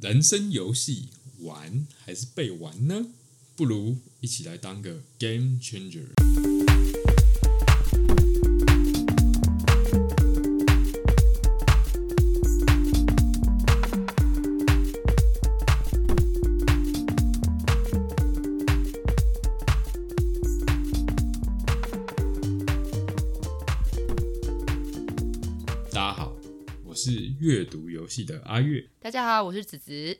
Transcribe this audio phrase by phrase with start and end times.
[0.00, 1.08] 人生游戏
[1.40, 3.06] 玩还是被玩呢？
[3.56, 6.47] 不如一起来当个 game changer。
[28.08, 28.88] 戏的阿月。
[28.98, 30.18] 大家好，我是子子。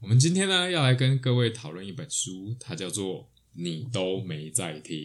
[0.00, 4.96] 我们今天呢，要来跟各位讨论一本书，它叫做《你都没在听》。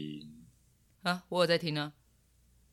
[1.02, 1.93] 啊，我有在听呢。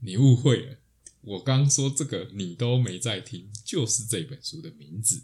[0.01, 0.79] 你误会了，
[1.21, 5.23] 我刚说这个你都没在听，就是这本书的名字。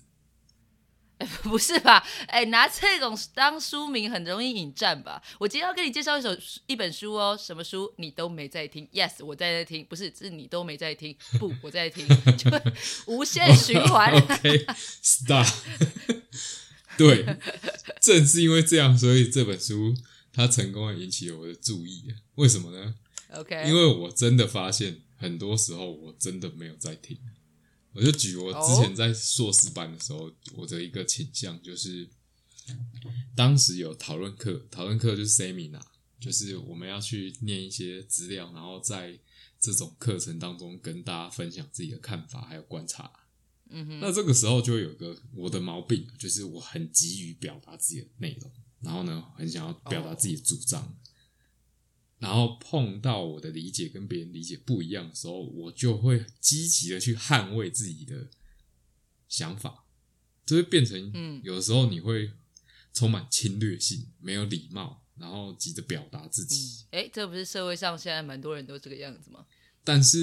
[1.42, 2.05] 不是吧？
[2.27, 5.23] 哎，拿这种当书名很容易引战吧？
[5.38, 7.92] 我今天要跟你介绍一首一本书哦，什么书？
[7.96, 11.16] 你都没在听？Yes，我在在听，不是，是你都没在听。
[11.38, 12.06] 不，我在听，
[12.37, 12.51] 就
[13.06, 14.12] 无限循环。
[14.12, 15.46] OK，Stop。
[16.98, 17.24] 对，
[18.01, 19.95] 正是因为这样，所以这本书
[20.32, 22.12] 它成功的引起了我的注意。
[22.34, 22.95] 为什么呢
[23.34, 27.16] ？OK，因为我真的发现，很多时候我真的没有在听。
[27.99, 32.09] 我就举我之前在硕士班的时候，我的一个倾向就是，
[33.35, 35.82] 当时有讨论课，讨论课就是 seminar，
[36.21, 39.18] 就是我们要去念一些资料，然后在
[39.59, 43.10] 这种课程当中跟大家分享自己的看法还有观察。
[43.71, 50.96] 嗯哼，那这个时候就会有一个我的毛病，就是我很急于表达自己的内容，然后呢，很想要表达自己的主张。
[52.19, 58.29] 然后碰到我的理解跟别人理解不一样的时候，我就会积极的去捍卫自己的
[59.29, 59.85] 想法，
[60.45, 62.33] 就会变成，嗯有的时候你会
[62.93, 66.87] 充满侵略性，没有礼貌，然后急着表达自己。
[66.91, 69.47] 哎，这不是社会上现在蛮多人都这个样子吗？
[69.84, 70.19] 但是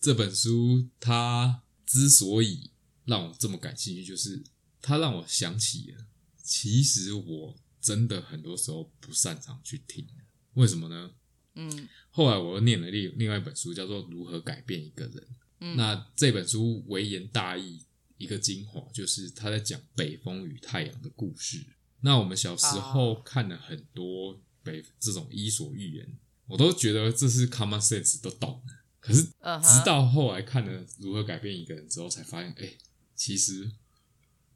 [0.00, 2.70] 这本书它之所以
[3.04, 4.42] 让我这么感兴趣，就是
[4.80, 6.06] 它让我想起了，
[6.42, 10.06] 其实我真的很多时候不擅长去听，
[10.54, 11.12] 为什么呢？
[11.60, 15.14] 嗯后来我又念了另另外一本书，叫做《如何改变一个人》。
[15.60, 17.82] 嗯，那这本书微言大义，
[18.16, 21.66] 一个精华就是他在讲北风与太阳的故事。
[22.00, 28.74] 那我们小时候啊看了很多北这种伊索寓言，我都觉得这是 common sense 都懂了。
[29.00, 32.72] 可是直到后来看了《如何改变一个人》之后，才发现，哎、
[33.14, 33.70] 其实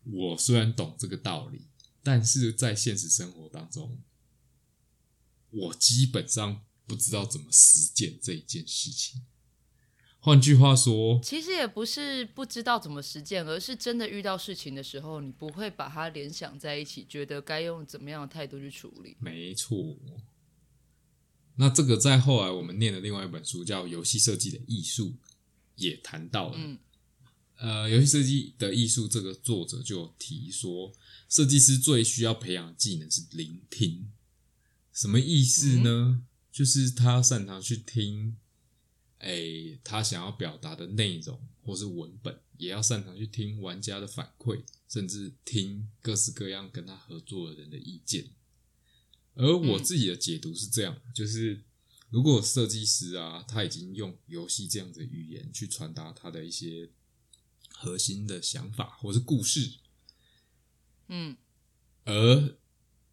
[0.05, 1.67] 我虽然懂这个道理，
[2.03, 3.99] 但是在现实生活当中，
[5.51, 9.23] 我基本上不知道怎么实践这一件事情。
[10.21, 19.17] 换句话说，其实也不是不知道怎么实践，而是真的遇到事情的时候，你不会把它联想在一起，觉得该用怎么样的态度去处理。
[19.19, 19.97] 没错。
[21.57, 25.09] 那这个在后来我们念的另外一本书叫《游戏设计的艺术》，
[25.77, 26.57] 也谈到了。
[26.59, 26.79] 嗯
[27.57, 30.93] 呃，游戏设计的艺术，这个作者就提说，
[31.29, 34.11] 设计师最需要培养的技能是聆听。
[34.93, 36.23] 什么意思呢？
[36.53, 38.37] 就是他要擅长去听，
[39.19, 48.31] 诶，他想要表达的内容或是文本，也要擅长去听玩家的反馈，甚至听各式各样跟他合作的人的意见。
[49.35, 51.65] 而我自己的解读是这样，就是
[52.11, 56.91] 如果设计师啊，他已经用游戏这样子的语言去传达他的一些
[57.71, 59.79] 核心的想法或是故事，
[61.09, 61.39] 嗯
[62.05, 62.59] 而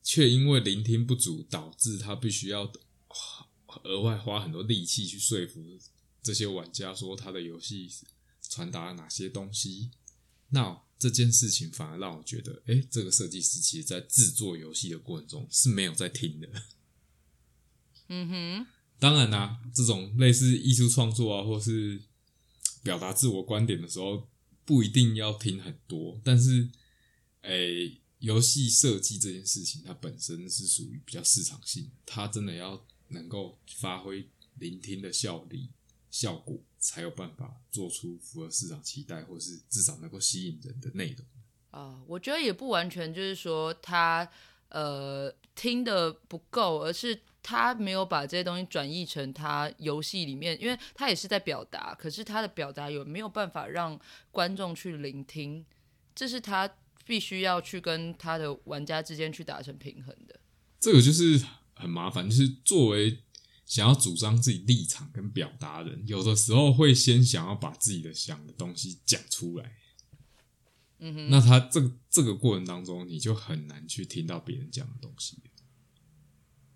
[0.03, 2.69] 却因为聆听不足，导致他必须要
[3.83, 5.63] 额外花很多力气去说服
[6.21, 7.89] 这些玩家说他的游戏
[8.41, 9.91] 传达了哪些东西。
[10.49, 16.49] 那这件事情反而让我觉得，哎、这个设计师其实在制作游戏的过程中是没有在听的。
[18.09, 22.01] 嗯哼，当然啦、这种类似艺术创作啊，或是
[22.81, 24.27] 表达自我观点的时候，
[24.65, 26.19] 不一定要听很多。
[26.23, 26.69] 但是，
[27.43, 35.69] 诶、游戏设计这件事情，它本身是属于比较市场性的，它真的要能够发挥聆听的效力
[36.09, 41.25] 效果，才有办法做出符合市场期待，或是至少能够吸引人的内容。
[41.71, 44.27] 啊、我觉得也不完全就是说他
[44.69, 53.99] 呃听的不够，而是他没有把这些东西转译成他游戏里面，因为他也是在表达，可是他的表达有没有办法让
[54.31, 55.63] 观众去聆听，
[56.15, 56.67] 这是他
[57.05, 60.39] 必须要去跟他的玩家之间去达成平衡的。
[60.79, 61.43] 这个就是
[61.79, 63.23] 很麻烦，就是作为
[63.65, 69.77] 想要主张自己立场跟表达人，有的时候会先想要把自己的想的东西讲出来。
[70.99, 75.37] 嗯哼，那他这个这个过程当中，你就很难去听到别人讲的东西。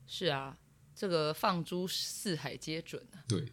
[0.08, 0.58] 是啊，
[0.96, 3.26] 这个放诸四海皆准啊。
[3.28, 3.52] 对，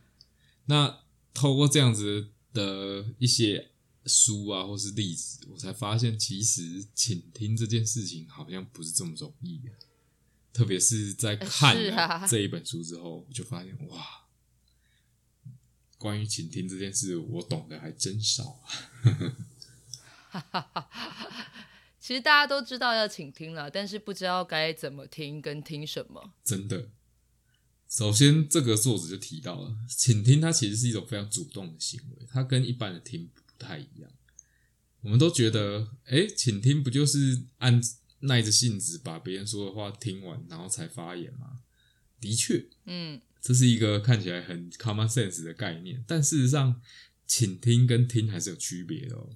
[0.67, 1.01] 那
[1.35, 3.71] 透过这样子的一些
[4.07, 9.71] 书啊，或是例子，我才发现，其实倾听这件事情好像不是这么容易的。
[10.53, 11.77] 特别是在看
[12.29, 14.27] 这一本书之后，我就发现哇，
[15.99, 18.61] 关于倾听这件事，我懂得还真少
[20.33, 20.87] 啊。
[22.01, 26.35] 其实大家都知道要倾听了，但是不知道该怎么听跟听什么。
[26.43, 26.89] 真的。
[27.89, 34.11] 首先，这个作者就提到了，倾听它其实是一种非常主动的行为，它跟一般的听不太一样。
[35.03, 37.81] 我们都觉得，哎，倾听不就是按
[38.21, 41.61] 耐着性子把别人说的话听完，然后才发言吗？
[42.21, 46.81] 的确，嗯，这是一个看起来很 common sense 的概念，但事实上，
[47.27, 49.31] 倾听跟听还是有区别的哦。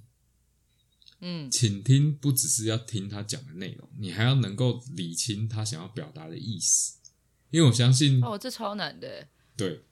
[1.20, 6.98] 嗯，倾听不只是要听他讲的内容，你还要能够理清他想要表达的意思。
[7.50, 9.28] 因为我相信，哦，这超难的。
[9.56, 9.84] 对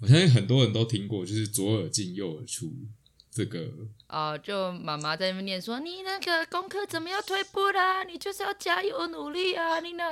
[0.00, 2.72] 我相信很多人都听过，就是左耳进右耳出
[3.34, 3.68] 这个。
[4.06, 8.04] 啊、就妈妈在那边念说：“你那个功课怎么要退步啦？
[8.04, 9.80] 你就是要加油努力啊！
[9.80, 10.04] 你那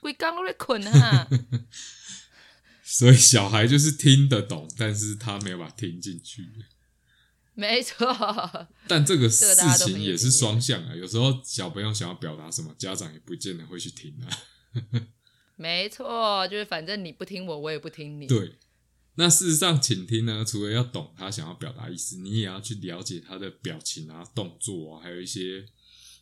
[0.00, 1.28] 鬼刚都在困啊。
[2.82, 6.48] 所以小孩就是听得懂，但是他没有把它听进去。”
[7.54, 8.06] 没错，
[8.86, 14.26] 但这个事情也是双向啊，有时候小朋友想要表达什么，家长也不见得会去听啊。
[15.56, 18.28] 没错，就是反正你不听我，我也不听你。
[18.28, 18.56] 对，
[19.20, 25.66] 那事实上，倾听呢，除了要懂他想要表达意思，你也要去了解他的表情啊、动作啊，还有一些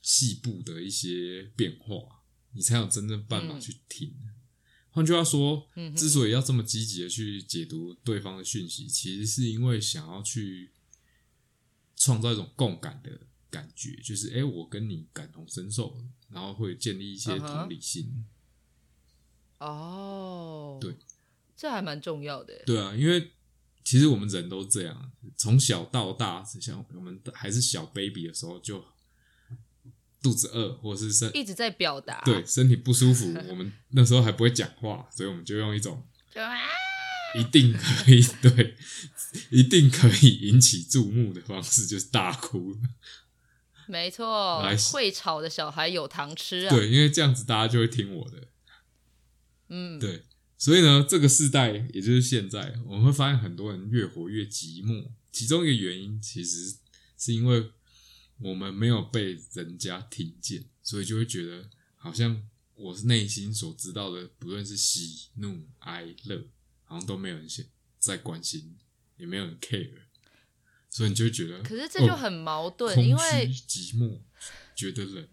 [0.01, 2.23] 细部的一些变化，
[2.55, 4.15] 你才有真正办法去听。
[4.89, 10.73] 换句话说，嗯之所以要这么积极的去解读对方的讯息，其实是因为想要去
[11.97, 13.21] 创造一种共感的
[13.51, 18.25] 感觉，就是诶，我跟你感同身受，然后会建立一些同理心。
[19.59, 20.97] 哦，对，
[21.57, 22.55] 这还蛮重要的。
[22.67, 23.33] 对啊，因为
[23.83, 28.85] 其实我们人都这样，从小到大，像我们还是小 baby 的时候，就
[30.23, 32.21] 肚子饿，或者是身一直在表达。
[32.25, 36.57] 对身体不舒服，我们 那时候还不会讲话，所以我们就用一种就啊，
[37.39, 38.77] 一定可以 对，
[39.51, 42.77] 一定可以引起注目的方式，就是大哭。
[43.87, 44.61] 没错，
[44.93, 46.75] 会吵的小孩有糖吃啊。
[46.75, 48.49] 对，因为这样子大家就会听我的。
[49.69, 50.25] 嗯，对，
[50.59, 55.11] 所以呢，这个世代，也就是现在，我们会发现很多人越活越寂寞。
[55.31, 56.77] 其中一个原因，其实
[57.19, 57.71] 是因为
[58.39, 62.43] 我们没有被人家听见，所以就会觉得好像
[62.75, 66.47] 我是内心所知道的，不论是喜怒哀乐，
[66.85, 67.67] 好像都没有人现
[67.99, 68.77] 在关心，
[69.19, 69.91] 也没有人 care，
[70.89, 73.23] 所以你就会觉得，可是这就哦很矛盾，空因为
[73.69, 74.21] 寂寞，
[74.75, 75.29] 觉得冷。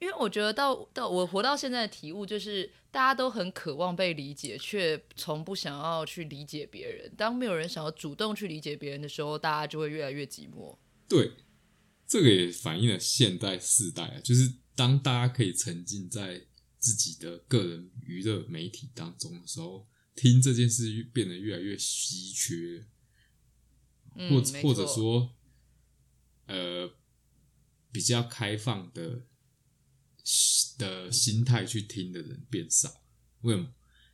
[0.00, 7.12] 因为我觉得到到我活到现在的体悟就是，大家都很渴望被理解，却从不想要去理解别人。
[7.16, 10.76] 当没有人想要主动去理解别人的时候，大家就会越来越寂寞。
[11.08, 11.32] 对，
[12.06, 16.46] 这个也反映了现代世代啊，就是当大家可以沉浸在
[16.78, 22.84] 自己的个人娱乐媒体当中的时候，听这件事变得越来越稀缺，
[24.16, 25.34] 嗯，或者或者，说，
[26.46, 26.90] 呃，
[27.90, 29.22] 比较开放的
[30.78, 33.02] 的心态去听的人变少。
[33.42, 33.68] 为什么？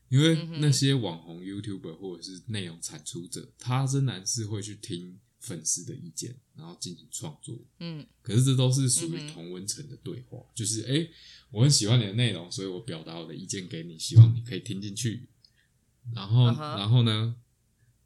[0.09, 7.57] 因为那些网红 YouTuber 或者是内容产出者，他仍然是会去听粉丝的意见，然后进行创作。
[7.79, 11.09] 嗯可是这都是属于同温层的对话，就是诶，
[11.53, 15.29] 我很喜欢你的内容，所以我表达我的意见给你，希望你可以听进去。
[16.13, 17.37] 然后嗯然后呢，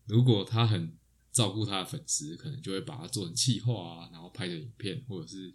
[0.05, 0.93] 如果他很
[1.33, 5.51] 照顾他的粉丝，可能就会把它做成企划啊，然后拍成影片，或者是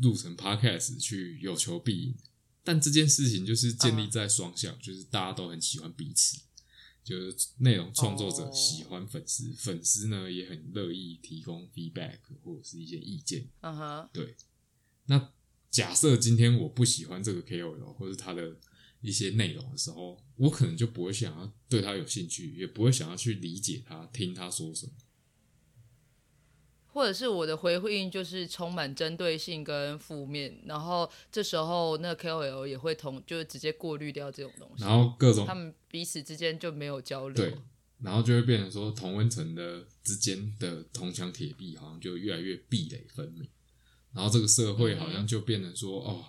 [0.00, 2.14] 录成 podcast 去有求必应。
[2.62, 6.40] 但这件事情就是建立嗯在双向，就是大家都很喜欢彼此，
[7.04, 13.46] 就是内容创作者哦喜欢粉丝，粉丝呢也很乐意提供 feedback 或者是一些意见。
[13.60, 14.34] 嗯哼，对，
[15.06, 15.32] 那
[15.70, 18.56] 假设今天我不喜欢这个 KOL 或者他的
[19.02, 24.92] 一些内容的时候，我可能就不会想要对他有兴趣，也不会想要去理解他，听他说什么。
[26.94, 37.34] 或者是我的回应就是充满针对性跟负面，然后这时候那个 KOL 也会同就是直接过滤掉这种东西，然后各种他们彼此之间就没有交流。
[37.34, 37.58] 对，
[37.98, 43.48] 然后就会变成说同温层的之间的铜墙铁壁好像就越来越壁垒分明，
[44.12, 46.24] 然后这个社会好像就变成说、哦，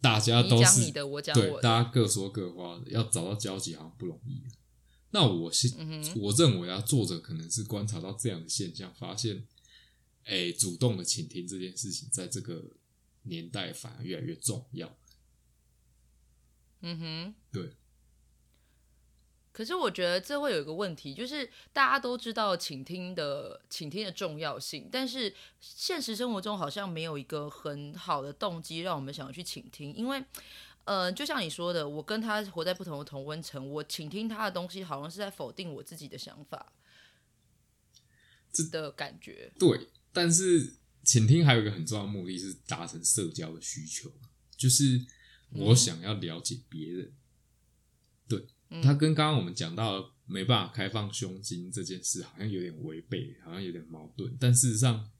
[0.00, 1.62] 大家都是讲你的，我讲对，我的。
[1.62, 4.42] 大家各说各话的，要找到交集好像不容易。
[5.14, 9.46] 那我是、嗯我认为啊，作者可能是观察到这样的现象，发现，
[10.24, 12.64] 哎，主动的倾听这件事情，在这个
[13.24, 14.96] 年代反而越来越重要。
[16.80, 17.76] 嗯哼，对，
[19.52, 30.24] 可是我觉得这会有一个问题，就是大家都知道倾听的倾听的重要性，但是现实生活中好像没有一个很好的动机让我们想要去倾听，因为，
[30.84, 36.72] 呃，就像你说的，我跟他活在不同的同温层，我倾听他的东西，好像是在否定我自己的想法，
[38.52, 39.52] 这的感觉。
[39.58, 40.74] 对，但是
[41.04, 44.12] 倾听还有一个很重要的目的是达成社交的需求，
[44.56, 45.04] 就是
[45.50, 47.12] 我想要了解别人。
[48.28, 48.46] 对，
[48.82, 54.36] 他跟刚刚我们讲到没办法开放胸襟这件事，好像有点违背，好像有点矛盾。
[54.40, 55.10] 但事实上，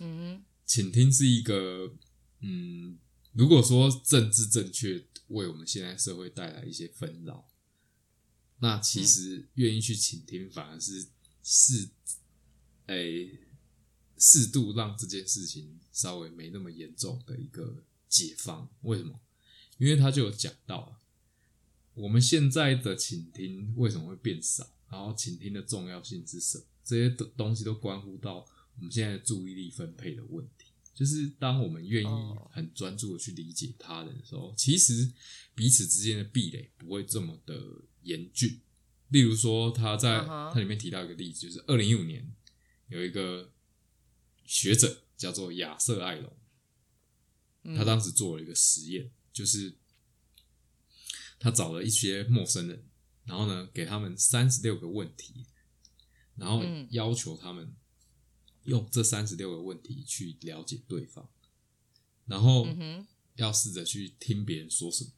[0.00, 1.92] 嗯倾听是一个，
[2.40, 2.98] 嗯，
[3.36, 7.46] 如果说政治正确为我们现在社会带来一些纷扰，
[8.60, 11.08] 那其实愿意去倾听，反而是
[11.42, 11.90] 是，
[12.86, 13.38] 诶、
[14.16, 18.70] 适度让这件事情稍微没那么严重的一个解放。
[18.80, 19.20] 为什么？
[19.76, 20.98] 因为他就有讲到啊，
[21.92, 26.64] 我们现在的倾听为什么会变少，然后倾听的重要性是什么？
[26.82, 28.46] 这些东东西都关乎到
[28.78, 30.65] 我们现在注意力分配的问题。
[30.96, 32.50] 就是当我们愿意哦。
[32.50, 35.12] 很专注的去理解他人的时候，其实
[35.54, 37.54] 彼此之间的壁垒不会这么的
[38.00, 38.62] 严峻。
[39.08, 42.34] 例如说，他在他里面提到一个例子，就是二零一五年
[42.88, 43.52] 有一个
[44.46, 46.32] 学者叫做亚瑟艾隆，
[47.64, 47.76] 嗯。
[47.76, 49.76] 他当时做了一个实验，就是
[51.38, 52.84] 他找了一些陌生人，
[53.26, 55.46] 然后呢给他们三十六个问题，
[56.36, 56.88] 然后嗯。
[56.90, 57.76] 要求他们
[58.66, 61.28] 用这三十六个问题去了解对方，
[62.26, 62.66] 然后
[63.36, 65.10] 要试着去听别人说什么。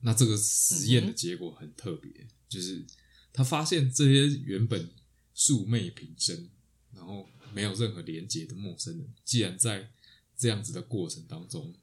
[0.00, 2.86] 那这个实验的结果很特别，就是
[3.32, 4.90] 他发现这些原本
[5.34, 6.48] 素昧平生，
[6.92, 9.90] 然后没有任何连结的陌生人，既然在
[10.36, 11.74] 这样子的过程当中，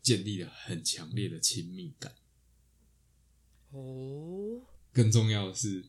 [0.00, 2.14] 建立了很强烈的亲密感。
[3.70, 5.84] 哦，更重要的是，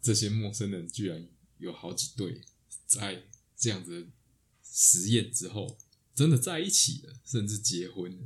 [0.00, 2.40] 这些陌生人居然有好几对，
[2.86, 3.24] 在
[3.56, 4.06] 这样子的
[4.62, 5.76] 实验之后，
[6.14, 8.18] 真的在一起了，甚至结婚了。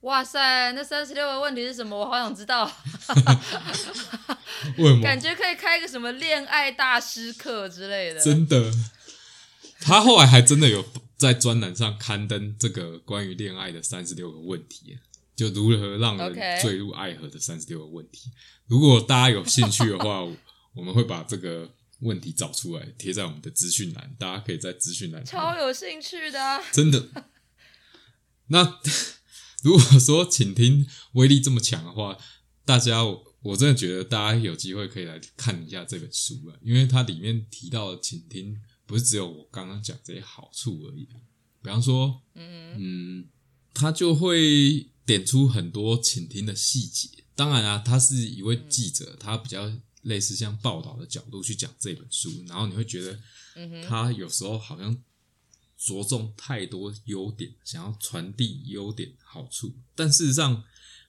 [0.00, 1.98] 哇塞，那三十六个问题是什么？
[1.98, 2.64] 我好想知道，
[4.78, 5.02] 为什么？
[5.02, 8.20] 感觉可以开个什么恋爱大师课之类的。
[8.20, 8.72] 真的，
[9.80, 10.82] 他后来还真的有
[11.18, 14.98] 在专栏上刊登这个关于恋爱的三十六个问题，
[15.36, 18.30] 就如何让人坠入爱河的三十六个问题。
[18.68, 20.34] 如果大家有兴趣的话，我
[20.76, 21.70] 我们会把这个
[22.00, 27.08] 问题找出来贴在我们的资讯栏，大家可以在资讯栏超有兴趣的啊、 真的。
[28.48, 28.80] 那
[29.62, 32.16] 如果说倾听威力这么强的话，
[32.64, 41.06] 大家我我真的觉得大家有机会可以来看一下这本书了，因为它里面提到的倾听不是只有我刚刚讲这些好处而已。
[41.62, 43.28] 比方说，嗯嗯，
[43.74, 47.08] 他就会点出很多倾听的细节。
[47.34, 49.70] 当然啊，他是一位记者，他比较
[50.02, 53.20] 类似像报道的角度去讲这本书，然后你会觉得
[53.54, 54.96] 嗯哼，他有时候好像
[55.76, 60.62] 着重太多优点，想要传递优点好处，但事实上，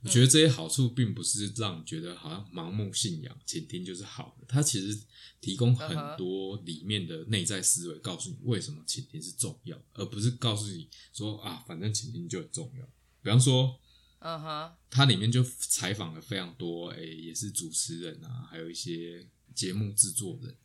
[0.03, 4.99] 我觉得这些好处并不是让你觉得好像盲目信仰倾听就是好的，它其实
[5.39, 12.85] 提供很多里面的内在思维，告诉你为什么倾听是重要，而不是告诉你说啊，反正倾听就很重要。
[13.23, 13.79] 比方说，
[14.21, 20.55] 嗯哼，它里面就采访了非常多，诶、也是主持人啊，还有一些节目制作人，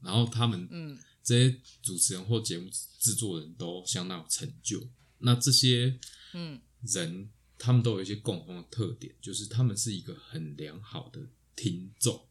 [0.00, 4.88] 然后他们嗯这些主持人或节目制作人都相当有成就。
[5.18, 5.98] 那这些
[6.32, 11.20] 嗯人，他们都有一些共同的特点，就是他们是一个很良好的
[11.54, 12.26] 听众。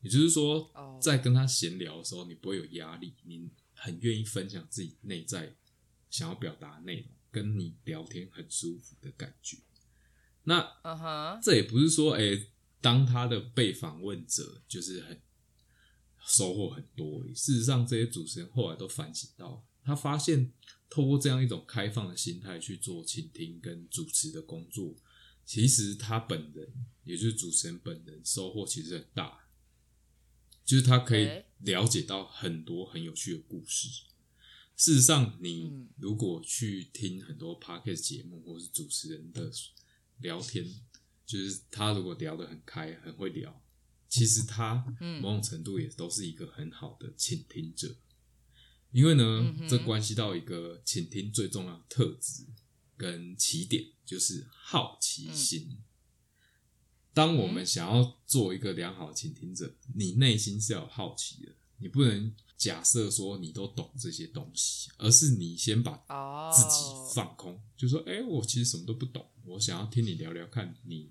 [0.00, 5.54] 也就是说哦，在跟他闲聊的时候，你不会有压力，你很愿意分享自己内在
[6.08, 9.58] 想要表达的内容，跟你聊天很舒服的感觉。
[10.44, 12.46] 那这也不是说，哎、
[12.80, 15.20] 当他的被访问者就是很
[16.26, 17.22] 收获很多。
[17.34, 20.52] 事实上，这些主持人后来都反省到，他发现
[20.88, 24.96] 透过这样一种开放的心态去做倾听跟主持的工作，
[25.44, 26.72] 其实他本人，
[27.04, 29.46] 也就是主持人本人收获其实很大，
[30.64, 31.28] 就是他可以
[31.58, 33.88] 了解到很多很有趣的故事。
[34.76, 39.50] 事实上，你嗯如果去听很多 podcast 节目或是主持人的
[40.20, 40.64] 聊天，
[41.26, 43.62] 就是他如果聊得很开，很会聊，
[44.08, 47.96] 其实他嗯某种程度也都是一个很好的倾听者。
[48.92, 52.44] 因为呢嗯，这关系到一个倾听最重要的特质
[52.96, 55.78] 跟起点，就是好奇心。
[57.12, 71.10] 当我们想要做一个良好的倾听者，你内心是要有好奇的，你不能假设说你都懂这些东西，而是你先把哦，自己放空，就说：“哎、我其实什么都不懂，我想要听你聊聊看你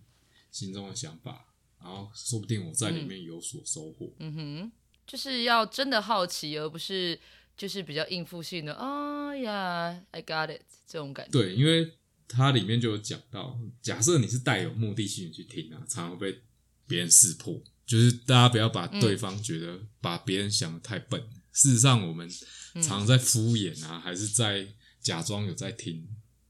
[0.52, 1.48] 心中的想法，
[1.82, 4.14] 然后说不定我在里面有所收获。
[4.20, 4.72] 嗯哼，
[5.08, 7.20] 就是要真的好奇，而不是
[7.58, 8.76] 就是比较应付性的。
[8.76, 11.32] 啊呀，I got it 这种感觉。
[11.32, 11.94] 对，因为
[12.28, 16.44] 它里面就有讲到，假设你是带有目的性的去听啊，常常被
[16.86, 17.60] 别人识破。
[17.88, 22.30] 就是大家不要把对方觉得把别人想的太笨，事实上我们
[22.76, 24.68] 常常在敷衍啊，还是在
[25.02, 26.08] 假装有在听，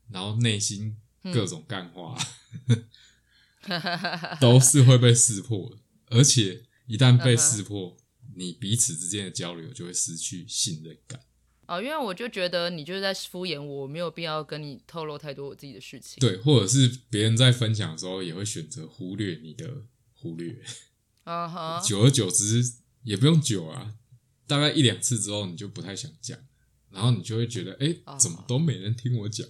[0.10, 0.98] 然后内心
[1.34, 2.18] 各种干话，
[4.40, 5.78] 都是会被识破的。
[6.08, 7.96] 而且一旦被识破，
[8.36, 11.20] 你彼此之间的交流就会失去信任感。
[11.68, 16.20] 哦，因为我就觉得你就是在敷衍我，没有必要跟你透露太多我自己的事情。
[16.20, 19.84] 对，或者是别人在分享的时候，也会选择忽略你的
[20.16, 20.64] 忽略。
[21.26, 23.94] 啊哈，久而久之也不用久啊，
[24.50, 26.36] 大概一两次之后，你就不太想讲，
[26.90, 29.48] 然后你就会觉得，哎，怎么都没人听我讲，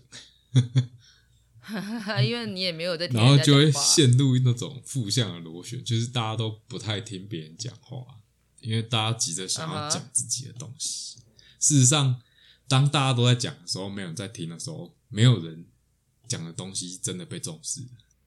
[2.21, 8.19] 因为你也没有在听，然后就会陷入那种负向的螺旋，就是大家都不太听别人讲话，
[8.59, 11.19] 因为大家急着想要讲自己的东西。
[11.59, 12.21] 事实上，
[12.67, 15.65] 当大家都在讲的时候，没有人在听的时候，没有人
[16.27, 17.81] 讲的东西真的被重视。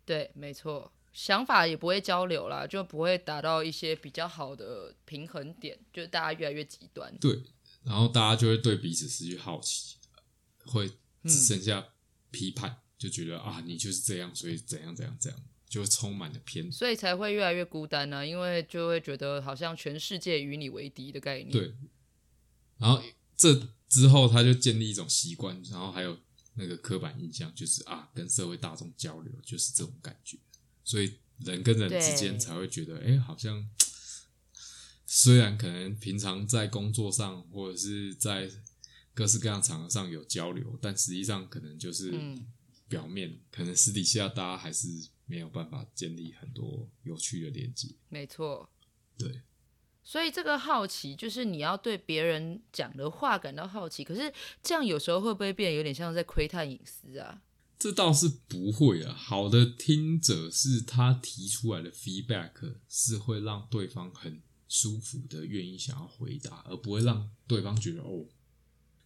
[0.07, 0.91] 对，没错。
[1.13, 7.15] 想法也不会交流啦，就不会达到一些比较好的平衡点，就大家越来越极端。
[7.19, 7.43] 对，
[7.83, 9.97] 然后大家就会对彼此失去好奇，
[10.65, 10.89] 会
[11.25, 11.87] 只剩下
[12.31, 18.27] 批判，就觉得啊，你就是这样，所以怎样怎样怎样，就充满了偏，所以才会越来越孤单呢。
[18.27, 21.51] 因为就会觉得好像全世界与你为敌的概念。
[21.51, 21.75] 对，
[22.79, 23.03] 然后
[23.37, 26.19] 这之后他就建立一种习惯，然后还有
[26.55, 30.39] 那个刻板印象，就是啊，跟社会大众交流就是这种感觉。
[30.85, 33.69] 所以人跟人之间才会觉得，哎，好像
[35.07, 38.51] 虽然可能平常在工作上或者是在
[39.15, 42.13] 各式各样场合上有交流，但实际上可能就是
[42.89, 44.89] 表面，可能私底下大家还是
[45.27, 47.89] 没有办法建立很多有趣的连接。
[48.09, 48.69] 没错，
[49.19, 49.43] 对。
[50.05, 57.41] 所以这个好奇就是你要对别人讲的话感到好奇，可是这样有时候会不会变得有点像在窥探隐私啊？
[57.83, 68.25] 这倒是不会啊，好的听者是他提出来的 feedback 是会让对方很舒服的，愿意想要回答，而不会让对方觉得哦，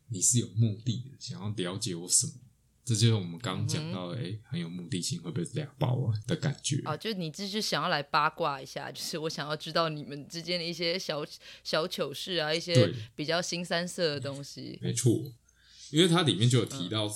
[0.09, 2.35] 你是有目的的，想要了解我什么。
[2.85, 6.95] 这就是我们刚刚讲到的，哎，很有目的性，会被俩包啊的感觉啊。
[6.95, 11.25] 就你这是想要来八卦一下， 就是我想要知道你们之间的一些小
[11.65, 14.79] 小糗事啊，一些比较新三色的东西。
[14.83, 15.33] 没错，
[15.91, 17.11] 因为它里面就有提到。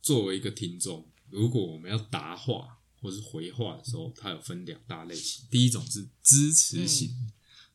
[0.00, 5.46] 作为一个听众，如果我们要答话或是回话的时候，它有分两大类型。
[5.50, 7.30] 第一种是支持型，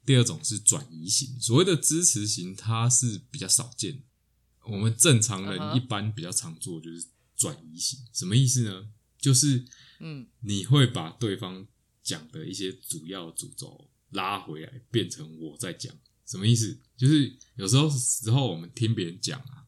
[0.06, 1.40] 第二种是转移型。
[1.40, 4.04] 所谓的支持型，它是比较少见。
[4.66, 7.06] 我们正常人一般比较常做就是
[7.36, 8.00] 转移型。
[8.12, 8.90] 什么意思呢？
[9.20, 9.66] 就是
[10.00, 11.68] 嗯，你会把对方
[12.02, 15.94] 讲的一些主要主轴拉回来，变成我在讲。
[16.26, 16.80] 什么意思？
[16.98, 19.68] 就是有时候时候我们听别人讲啊，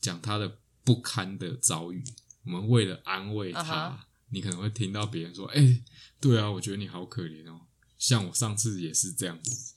[0.00, 0.58] 讲他的。
[0.86, 2.04] 不堪的遭遇，
[2.44, 5.82] 我们为了安慰他，你可能会听到别人说：“哎，
[6.20, 7.62] 对啊，我觉得你好可怜哦。”
[7.98, 9.74] 像我上次也是这样子。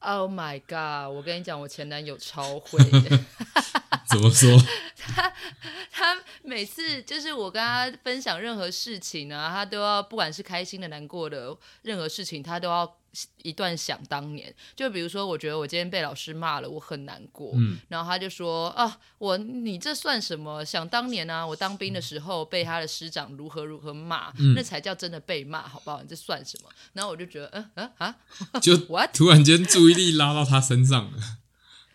[0.00, 1.14] Oh my god！
[1.14, 2.80] 我跟你讲，我前男友超会。
[4.12, 4.56] 怎么说？
[4.96, 5.32] 他
[5.90, 12.96] 他每次就是我跟他分享任何事情啊，他都要不管是开心的、难过的，任何事情他都要。
[13.42, 17.52] 一段想当年，就比如说，我觉得我今天被老师骂了，我很难过。
[17.56, 20.64] 嗯，然后他就说啊，我你这算什么？
[20.64, 26.00] 想当年呢，我当兵的时候被他的师长如何如何骂，那才叫真的被骂，好不好？
[26.00, 26.70] 你这算什么？
[26.94, 28.16] 然后我就觉得，嗯嗯啊，
[28.62, 28.78] 就
[29.12, 31.18] 突然间注意力拉到他身上了。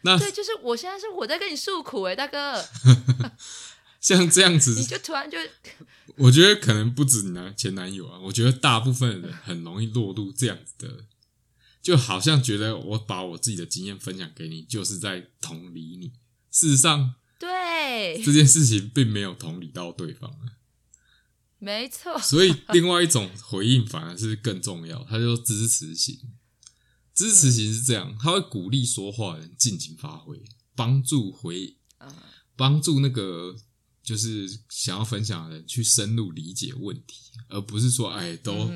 [0.01, 2.63] 那对，就是我现在是我在跟你诉苦哎，大哥。
[3.99, 5.37] 像这样子，你就突然就，
[6.17, 11.05] 我觉得可能不止你男前男友啊，我觉得大部分人很容易落入这样子的，
[11.81, 16.13] 就好像觉得我把我自己的经验分享给你，就是在同理你。
[16.51, 20.55] 事实上，对这件事情并没有同理到对方啊，
[21.57, 22.17] 没错。
[22.19, 26.19] 所以另外一种回应反而是更重要，他就支持型，
[27.17, 30.41] 支持型是这样，他会鼓励说话人尽情发挥，
[30.75, 31.75] 帮助回，
[32.55, 33.57] 帮助那个。
[34.03, 38.71] 就是想要分享的人去深入理解问题，而不是说，哎，都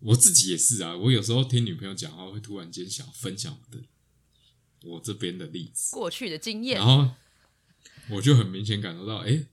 [0.00, 0.96] 我自己也是啊。
[0.96, 3.80] 我有时候听女朋友讲话，会突然间想分享我的
[4.82, 7.08] 我这边的例子、过去的经验，然后
[8.10, 9.46] 我就很明显感受到，哎，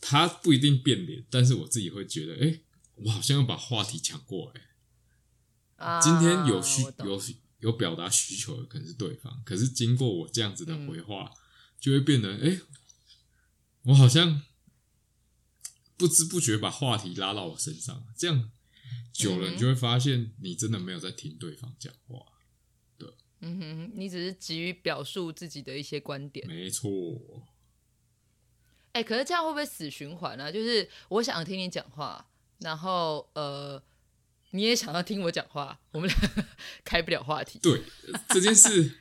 [0.00, 2.60] 他不一定变脸，但是我自己会觉得，哎，
[2.94, 4.62] 我好像要把话题抢过来。
[6.02, 7.20] 今天有需有
[7.60, 11.32] 有表达需求的可能是对方，可是经过我这样子的回话，
[11.78, 12.60] 就会变得，哎。
[13.86, 14.42] 我好像
[15.96, 18.52] 不知不觉把话题拉到我身上，这样
[19.12, 22.24] 久了，你就会发现你真的没有在听对方讲话。
[22.96, 26.46] 对嗯哼，你只是急于表述自己的一些观点。
[26.46, 26.88] 没错，
[28.92, 32.24] 哎、可是这样会不会死循环呢、就是我想听你讲话，
[32.58, 33.82] 然后呃，
[34.52, 36.46] 你也想要听我讲话，我们俩
[36.84, 37.58] 开不了话题。
[37.62, 37.82] 对
[38.28, 38.98] 这件事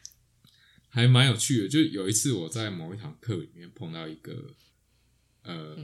[0.89, 1.69] 还蛮有趣的。
[1.69, 4.55] 就有一次我在某一堂课里面碰到一个
[5.43, 5.77] 呃、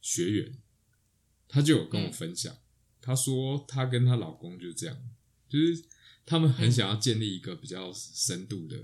[0.00, 0.58] 学员，
[1.48, 2.56] 他就有跟我分享，
[3.00, 4.96] 他说她跟她老公就是这样，
[5.48, 5.84] 就是
[6.26, 8.76] 他们很想要建立一个比较深度的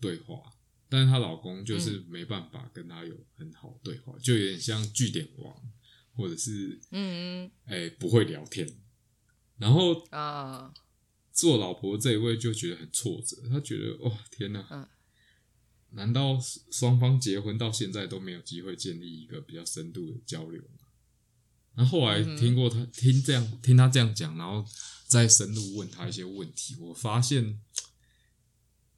[0.00, 0.52] 对话，
[0.88, 5.54] 但是她老公就是没办法跟她有很好的对话，就有点像据点王，
[6.14, 8.68] 或者是嗯哎、不会聊天，
[9.58, 10.74] 然后嗯啊，
[11.32, 14.88] 做老婆这一位就觉得很挫折，他觉得哇天哪，嗯
[15.90, 16.38] 难道
[16.70, 20.86] 双方结婚到现在都没有机会建立一个比较深度的交流吗？
[21.74, 24.64] 然后后来听过他、听这样听他这样讲，然后
[25.06, 27.60] 再深入问他一些问题，我发现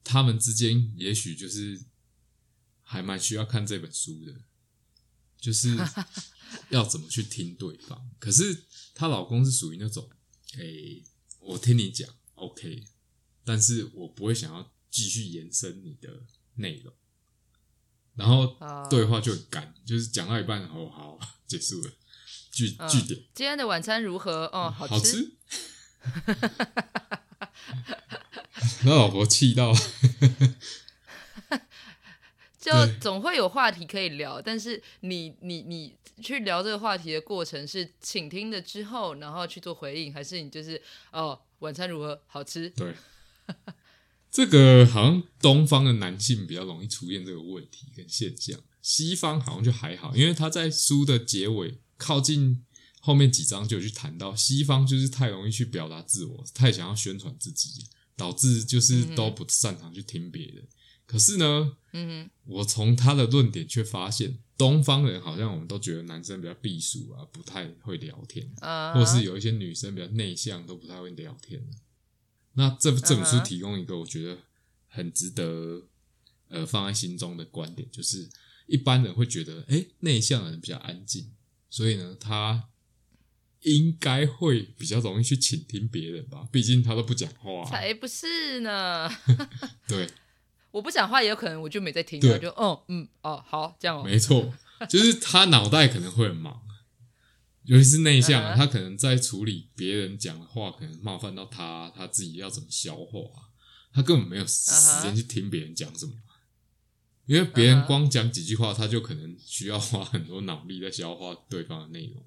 [0.02, 1.80] 他们之间也许就是
[2.82, 4.34] 还蛮需要看这本书的，
[5.38, 5.76] 就是
[6.70, 8.10] 要怎么去听对方。
[8.18, 10.10] 可是她老公是属于那种，
[10.58, 11.02] 诶、
[11.40, 12.84] 我听你讲，OK，
[13.44, 16.08] 但是我不会想要继续延伸你的
[16.54, 16.92] 内容，
[18.16, 21.92] 然后啊对话就很干，就是讲到一半，哦，好，结束了，
[22.50, 24.46] 句嗯句点，今天的晚餐如何？
[24.52, 25.36] 哦，好好吃。
[28.82, 29.72] 他 老婆气到，
[32.60, 32.70] 就
[33.00, 42.20] 总会有话题可以聊，但是你你你去聊这个话题的过程是倾听了之后，然后去做回应，还是你就是哦晚餐如何？
[42.26, 42.68] 好吃？
[42.70, 42.94] 对，
[44.30, 52.62] 这个好像东方的男性比较容易出现这个问题跟现象，西方好像就还好，因为他在书的结尾靠近
[53.00, 60.68] 后面几章就有去谈到，西方就是太容易去表达自我，太想要宣传自己，导致就是都不擅长去听别人。
[61.10, 68.48] 可是呢，嗯我从他的论点却发现，东方人好像我们都觉得男生比较避暑啊，不太会聊天，
[68.94, 71.60] 或是有一些女生比较内向，都不太会聊天。
[72.52, 74.38] 那这这本书提供一个我觉得
[74.86, 75.82] 很值得
[76.48, 78.28] 呃放在心中的观点，就是
[78.68, 81.32] 一般人会觉得，哎，内向的人比较安静，
[81.68, 82.68] 所以呢，他
[83.62, 87.68] 应该会比较容易去倾听别人吧，毕竟他都不讲话、啊。
[87.68, 89.10] 才不是呢！
[89.88, 90.08] 对，
[90.70, 92.34] 我不讲话也有可能我就没在听对。
[92.34, 94.52] 啊，就嗯嗯哦好这样哦，没错，
[94.88, 96.60] 就是他脑袋可能会很忙，
[97.64, 103.20] 尤其是内向他可能在处理别人讲的话，可能冒犯到他，他自己要怎么消化，
[103.92, 106.12] 他根本没有时间去听别人讲什么。
[107.26, 112.24] 因为别人光讲几句话，他就可能需要花很多脑力在消化对方的内容，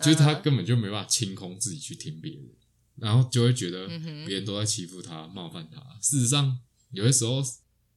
[0.00, 2.50] 就是他根本就没办法清空自己去听别人，
[2.96, 3.86] 然后就会觉得
[4.26, 5.80] 别人都在欺负他、冒犯他。
[6.00, 6.58] 事实上，
[6.90, 7.40] 有些时候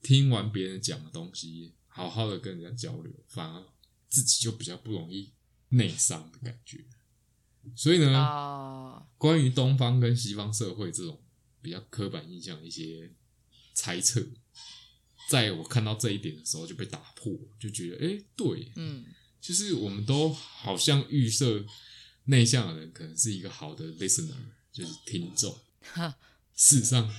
[0.02, 3.66] 听完别人讲的东西，好好的跟人家交流，反而
[4.10, 5.34] 自己就比较不容易
[5.70, 6.86] 内伤的感觉。
[7.76, 11.22] 所以呢，啊，关于东方跟西方社会这种
[11.62, 13.12] 比较刻板印象的一些
[13.74, 14.26] 猜测，
[15.30, 19.06] 在我看到这一点的时候就被打破，就觉得，哎、对，嗯
[19.42, 21.66] 就是我们都好像预设
[22.26, 24.36] 内向的人可能是一个好的 listener，
[24.72, 25.58] 就是听众。
[25.82, 26.18] 哈
[26.56, 27.14] 事实上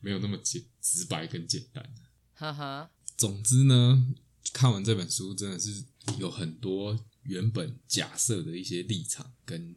[0.00, 1.94] 没有那么简直白跟简单。
[2.34, 4.14] 哈哈，总之呢，
[4.52, 5.84] 看完这本书真的是
[6.18, 9.74] 有很多原本假设的一些立场跟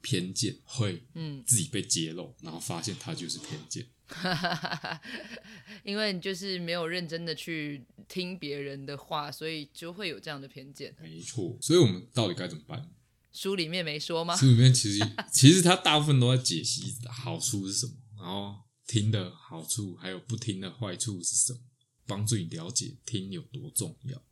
[0.00, 3.86] 偏见会嗯，自己被揭露，然后发现它就是偏见。
[5.84, 10.94] 因为你就是没有认真的去听别人的话，所以就会有这样的偏见。
[11.00, 12.90] 没错，所以我们到底该怎么办？
[13.32, 14.36] 书里面没说吗？
[14.36, 21.60] 书里面其实其实它大部分都在解析好处是什么，然后听的好处还有不听的坏处是什么，
[22.06, 24.22] 帮助你了解听有多重要。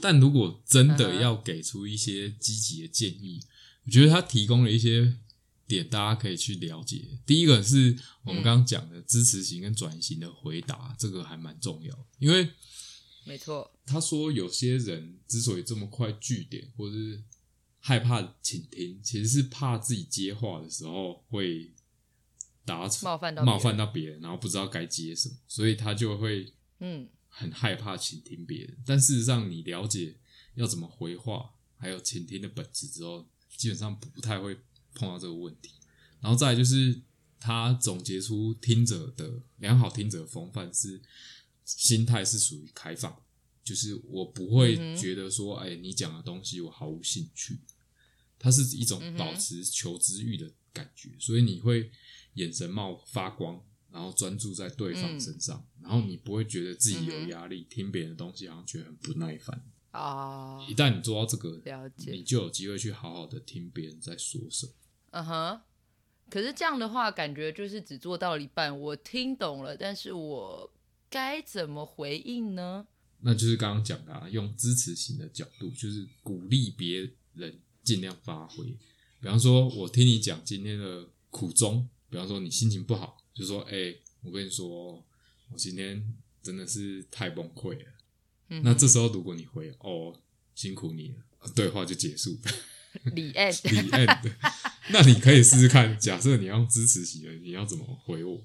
[0.00, 3.44] 但如果真的要给出一些积极的建议，
[3.84, 5.18] 我觉得他提供了一些
[5.66, 7.18] 点，大家可以去了解。
[7.26, 12.48] 第一个是我们刚刚讲的支持型跟转型的回答，这个还蛮重要，因为
[13.24, 17.22] 没错，他说有些人之所以这么快据点，或是
[17.78, 21.72] 害怕倾听，其实是怕自己接话的时候会
[22.64, 28.76] 打冒犯到冒犯到别人，然后不知道该接什么，所以他就会嗯很害怕倾听别人。
[28.84, 30.18] 但事实上，你了解
[30.54, 34.54] 要怎么回话，还有倾听的本质之后，基本上不太会
[34.92, 35.70] 碰到这个问题。
[36.20, 37.00] 然后再来就是
[37.40, 41.00] 他总结出听者的良好听者的风范是
[41.64, 43.22] 心态是属于开放，
[43.64, 47.58] 就是我不会觉得说，哎、你讲的东西我毫无兴趣。
[48.38, 51.90] 它是一种保持求知欲的感觉，所以你会
[52.34, 59.62] 眼神冒发光，然后专注在对方身上，然后你不会觉得自己有压力，听别人的东西好像觉得很不耐烦。
[59.92, 64.72] 哦，一旦你做到这个，了解你就有机会去好好的听别人在说什么。
[65.10, 65.60] 嗯哼。
[66.30, 70.72] 可是这样的话，感觉就是只做到了一半，我听懂了，但是我
[71.10, 72.86] 该怎么回应呢？
[73.20, 78.64] 那就是刚刚讲的、啊，用支持型的角度，就是鼓励别人尽量发挥。
[79.20, 85.04] 比方说，我听你讲今天的苦衷，比方说你心情不好，就说：“哎、我跟你说，
[85.50, 87.92] 我今天真的是太崩溃了。
[88.48, 90.14] 嗯那这时候如果你回“哦，
[90.54, 91.16] 辛苦你了”，
[91.54, 92.52] 对话就结束 了。
[93.14, 94.34] 李 end，李 end，
[94.90, 98.44] 那你可以试试看， 假设你要支持型的，你要怎么回我？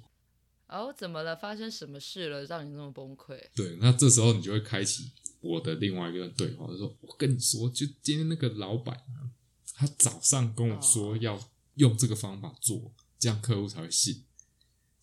[0.68, 1.36] 哦，怎么了？
[1.36, 3.38] 发生什么事了，让你这么崩溃？
[3.54, 9.28] 对，那这时候你就会开启我的另外一个对话，就说：“我跟你说，就今天那个老板啊，
[9.74, 11.38] 他早上跟我说要
[11.76, 14.24] 用这个方法做，这样客户才会信。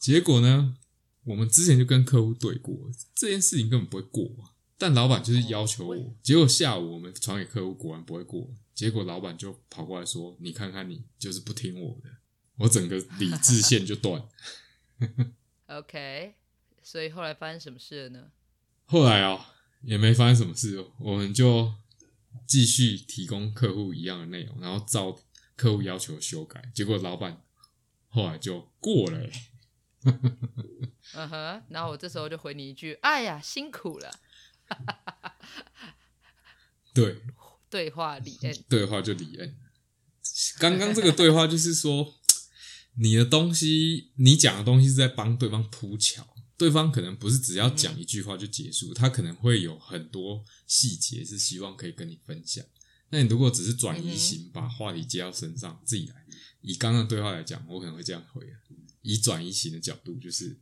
[0.04, 0.76] 结果呢，
[1.24, 4.52] 我们之前就跟客户对过，这件事情根本不会过啊。
[4.76, 8.50] 但老板就是要求哦我，结果下午我们传给客户，果然不会过。
[8.74, 12.10] 结果老板就跑过来说：‘你看看你就是不听我的。’
[12.58, 14.22] 我整个理智线就断。
[15.68, 16.34] OK，
[16.82, 18.30] 所以后来发生什么事了呢？
[18.84, 21.72] 后来啊、也没发生什么事哦，我们就
[22.46, 25.18] 继续提供客户一样的内容，然后照
[25.56, 26.70] 客户要求修改。
[26.74, 27.42] 结果老板
[28.10, 29.32] 后来就过了、欸，
[31.14, 34.10] 嗯哼，然后我这时候就回你一句：“哎呀，辛苦了。
[36.92, 37.22] 对，”
[37.70, 39.56] 对话李 end，对话就李恩。
[40.58, 42.14] 刚刚这个对话就是说，
[42.96, 52.64] 你的东西，你讲的东西是在帮对方铺桥，对方可能不是只要讲一句话就结束，他可能会有很多细节是希望可以跟你分享。
[53.10, 56.24] 那你如果只是转移型，把话题接到身上自己来，
[56.62, 58.58] 以刚刚对话来讲，我可能会这样回啊。
[59.04, 60.56] 以转移型的角度，就是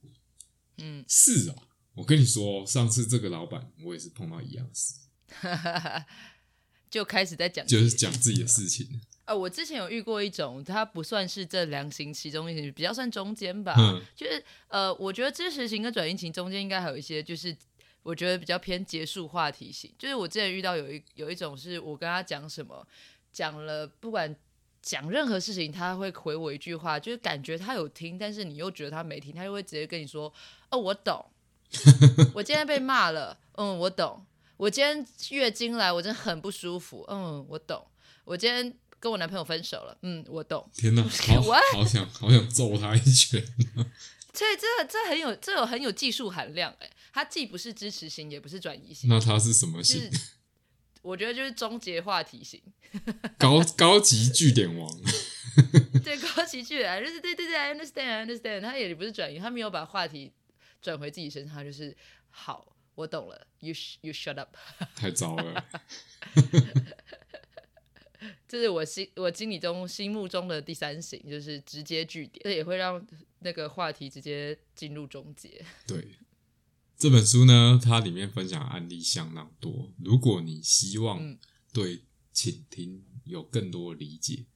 [0.76, 1.56] 嗯，是啊，
[1.94, 4.94] 我跟你说，上次这个老板我也是碰到一样的事，
[6.90, 8.46] 就开始在讲，就是讲自己的。
[8.46, 9.00] 事情。
[9.24, 13.76] 呃，我之前有遇过一种，它不算是这两型其中一型，比较算中间吧。
[13.78, 17.56] 嗯就是呃，我觉得支持型跟转移型中间应该还有一些，就是
[18.02, 19.94] 我觉得比较偏结束话题型。
[19.96, 22.84] 就是我之前遇到有一有一种是我跟他讲什么，
[23.32, 24.34] 讲了不管
[24.82, 30.32] 讲任何事情，他会回我一句话，就是感觉他有听，但是你又觉得他没听，他就会直接跟你说
[30.70, 31.24] ：“哦，我懂，
[32.34, 34.26] 我今天被骂了，嗯，我懂。
[34.58, 37.84] 我今天月经来，我真的很不舒服，嗯，我懂。
[38.24, 40.68] 我今天跟我男朋友分手了，嗯，我懂。
[40.74, 41.62] 天哪， 好 What？
[41.72, 43.44] 好想好想揍他一拳。
[44.32, 50.08] 所 以这这很有这有很有技术含量哎，它既不是支持型，也不是转移型，那他是什么型？
[50.08, 50.22] 就是
[51.02, 52.62] 我觉得就是终结话题型。
[53.38, 54.88] 高高级据点王。
[56.02, 60.32] 对，高级据点，就是对对对，I understand I understand，他也不是转移，他没有把话题
[60.80, 61.94] 转回自己身上，他就是
[62.30, 64.56] 好，我懂了，you you shut up，
[64.96, 65.64] 太糟了，
[68.48, 73.04] 这是我心我心里中心目中的第三型，就是直接据点，这也会让
[73.40, 75.62] 那个话题直接进入终结。
[75.86, 76.06] 对。
[77.02, 79.92] 这本书呢，它里面分享案例相当多。
[79.98, 81.36] 如果你希望嗯
[81.72, 84.46] 对倾听有更多的理解，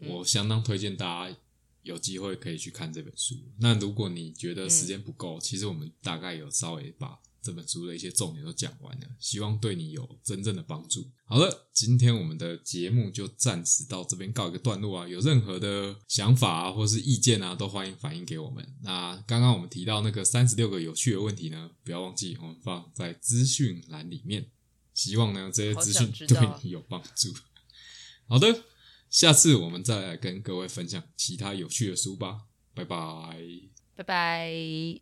[0.00, 1.36] 嗯我相当推荐大家
[1.82, 3.36] 有机会可以去看这本书。
[3.58, 11.04] 那如果你觉得时间不够，其实我们大概有稍微把这本书的一些重点都讲完了，希望对你有真正的帮助。
[11.24, 15.08] 好了，今天我们的节目就暂时到这边告一个段落啊。
[15.08, 18.64] 有任何的想法啊，或是意见啊，都欢迎反映给我们。
[18.82, 24.46] 那刚刚我们提到那个三十六个有趣的问题呢，不要忘记我们放在资讯栏里面。
[24.94, 27.34] 希望呢这些资讯对你有帮助。
[28.28, 28.62] 好的，
[29.10, 32.42] 下次我们再来跟各位分享其他有趣的书吧。
[32.74, 33.38] 拜拜。
[33.96, 35.00] 拜拜。